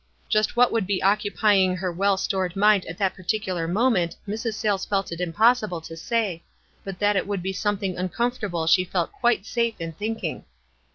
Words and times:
"Just 0.35 0.55
what 0.55 0.69
w 0.69 0.79
T 0.79 0.81
ould 0.83 0.87
be 0.87 1.03
occupying 1.03 1.75
her 1.75 1.91
well 1.91 2.17
stored 2.17 2.55
mind 2.55 2.85
at 2.87 2.97
that 2.97 3.13
particular 3.13 3.67
moment 3.67 4.15
Mrs. 4.27 4.55
Sayles 4.55 4.83
felt 4.83 5.11
it 5.11 5.21
impossible 5.21 5.79
to 5.81 5.95
say, 5.95 6.41
but 6.83 6.97
that 6.97 7.15
it 7.15 7.27
would 7.27 7.43
be 7.43 7.53
something 7.53 7.95
uncomfortable 7.99 8.65
she 8.65 8.83
felt 8.83 9.11
quite 9.11 9.45
safe 9.45 9.75
in 9.79 9.91
thinking. 9.91 10.45